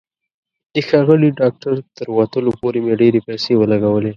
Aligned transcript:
د 0.73 0.75
ښاغلي 0.87 1.29
ډاکټر 1.39 1.73
تر 1.97 2.07
ورتلو 2.15 2.51
پورې 2.59 2.79
مې 2.85 2.93
ډېرې 3.01 3.19
پیسې 3.27 3.51
ولګولې. 3.57 4.09